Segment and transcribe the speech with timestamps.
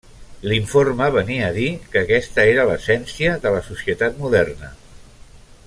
[0.51, 4.73] L'informe venia a dir que aquesta era l'essència de la societat moderna.